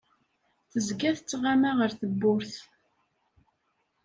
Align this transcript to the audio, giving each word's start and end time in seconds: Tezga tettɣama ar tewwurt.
Tezga 0.71 1.11
tettɣama 1.17 1.71
ar 1.83 1.91
tewwurt. 1.99 2.53